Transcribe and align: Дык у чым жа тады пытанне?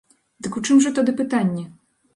Дык 0.47 0.57
у 0.61 0.63
чым 0.69 0.81
жа 0.87 0.95
тады 0.97 1.17
пытанне? 1.23 1.69